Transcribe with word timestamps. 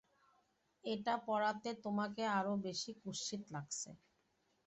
এটা 0.83 1.13
পরাতে 1.25 1.69
তোমাকে 1.83 2.23
আরও 2.37 2.53
বেশি 2.65 2.91
কুৎসিত 3.01 3.41
লাগছে। 3.55 3.89